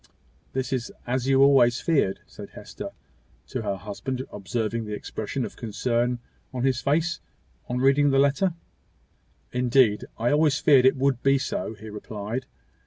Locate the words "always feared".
1.43-2.21, 10.31-10.87